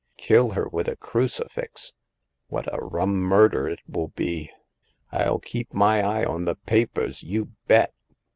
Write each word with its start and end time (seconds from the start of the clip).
Kill 0.17 0.49
her 0.53 0.67
with 0.67 0.87
a 0.87 0.95
crucifix! 0.95 1.93
What 2.47 2.67
a 2.73 2.83
rum 2.83 3.17
murder 3.17 3.69
it 3.69 3.81
will 3.87 4.07
be! 4.07 4.49
FU 5.11 5.37
keep 5.43 5.75
my 5.75 6.01
eye 6.01 6.25
on 6.25 6.45
the 6.45 6.55
papers, 6.55 7.21
you 7.21 7.51
bet 7.67 7.93